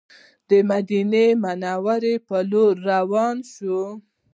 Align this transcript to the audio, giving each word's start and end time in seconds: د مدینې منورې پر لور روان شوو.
د 0.49 0.51
مدینې 0.71 1.27
منورې 1.43 2.15
پر 2.27 2.41
لور 2.51 2.75
روان 2.91 3.37
شوو. 3.53 3.85